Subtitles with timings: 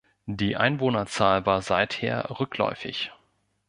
[0.25, 3.11] Die Einwohnerzahl war seither rückläufig.